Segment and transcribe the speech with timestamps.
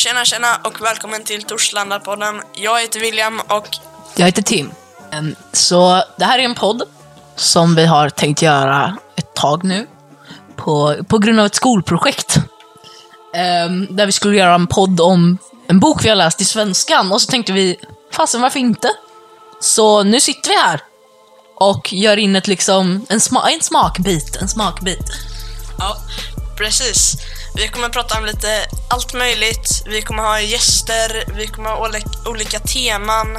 [0.00, 2.42] Tjena tjena och välkommen till Torslanda-podden.
[2.54, 3.66] Jag heter William och
[4.16, 4.72] Jag heter Tim.
[5.52, 6.82] Så det här är en podd
[7.36, 9.86] som vi har tänkt göra ett tag nu.
[10.56, 12.38] På, på grund av ett skolprojekt.
[13.90, 17.12] Där vi skulle göra en podd om en bok vi har läst i svenskan.
[17.12, 17.76] Och så tänkte vi,
[18.12, 18.90] fasen varför inte?
[19.60, 20.80] Så nu sitter vi här.
[21.54, 24.36] Och gör in ett liksom, en, sma, en smakbit.
[24.36, 25.08] En smakbit.
[25.78, 25.96] ja,
[26.56, 27.16] precis.
[27.54, 29.82] Vi kommer prata om lite allt möjligt.
[29.86, 31.90] Vi kommer ha gäster, vi kommer ha
[32.26, 33.38] olika, teman.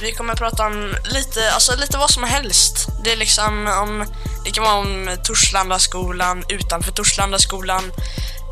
[0.00, 2.88] Vi kommer prata om lite, alltså lite vad som helst.
[3.04, 4.06] Det är liksom om,
[4.44, 7.92] det kan vara om Torslandaskolan, utanför Torslandaskolan,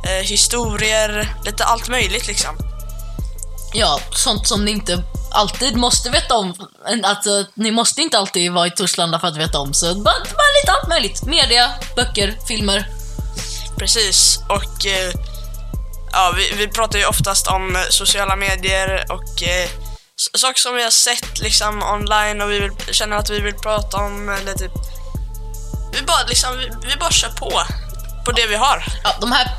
[0.06, 2.56] eh, historier, lite allt möjligt liksom.
[3.72, 6.55] Ja, sånt som ni inte alltid måste veta om.
[7.05, 9.75] Alltså, ni måste inte alltid vara i Torslanda för att veta om.
[9.75, 11.22] Så bara, bara lite allt möjligt.
[11.22, 12.99] Media, böcker, filmer.
[13.80, 15.12] Precis, och eh,
[16.12, 19.69] ja, vi, vi pratar ju oftast om sociala medier och eh,
[20.34, 23.97] saker som vi har sett liksom online och vi vill, känner att vi vill prata
[23.97, 24.72] om eller typ
[25.92, 27.62] vi bara liksom, vi, vi bara kör på
[28.25, 28.84] på det vi har.
[29.05, 29.50] Ja, de här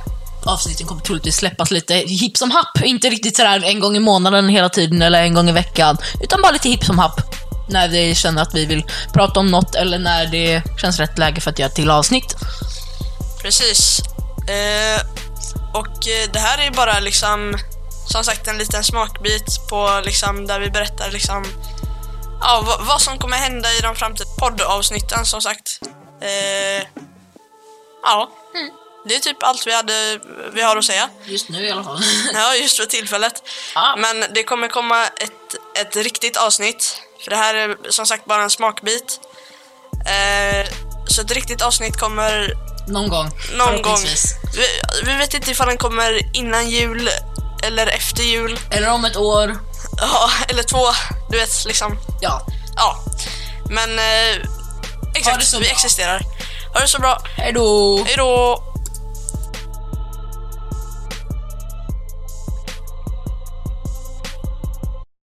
[0.45, 2.81] avsnitten kommer troligtvis släppas lite hipp som happ.
[2.83, 5.97] Inte riktigt sådär en gång i månaden hela tiden eller en gång i veckan.
[6.23, 7.22] Utan bara lite hipp som happ.
[7.69, 11.41] När vi känner att vi vill prata om något eller när det känns rätt läge
[11.41, 12.35] för att göra ett till avsnitt.
[13.41, 14.02] Precis.
[14.47, 15.02] Eh,
[15.73, 17.58] och eh, det här är bara liksom
[18.08, 21.45] som sagt en liten smakbit på liksom där vi berättar liksom
[22.42, 25.80] ja, vad, vad som kommer hända i de framtida poddavsnitten som sagt.
[26.22, 26.88] Eh,
[28.03, 28.30] ja,
[29.06, 30.19] det är typ allt vi, hade,
[30.53, 31.09] vi har att säga.
[31.25, 32.00] Just nu i alla fall.
[32.34, 33.44] Ja, just för tillfället.
[33.75, 33.95] Ja.
[33.97, 37.02] Men det kommer komma ett, ett riktigt avsnitt.
[37.23, 39.19] För det här är som sagt bara en smakbit.
[40.06, 40.72] Eh,
[41.08, 42.53] så ett riktigt avsnitt kommer
[42.92, 43.31] Någon gång.
[43.53, 43.97] någon gång.
[44.56, 44.66] Vi,
[45.06, 47.09] vi vet inte ifall den kommer innan jul
[47.64, 48.59] eller efter jul.
[48.70, 49.58] Eller om ett år.
[49.97, 50.86] Ja, eller två.
[51.30, 51.97] Du vet, liksom.
[52.22, 52.47] Ja.
[52.75, 53.03] Ja.
[53.69, 54.45] Men eh,
[55.16, 56.22] exakt, vi existerar.
[56.74, 57.22] Ha det så bra.
[57.38, 58.03] Hej då!
[58.06, 58.63] Hej då!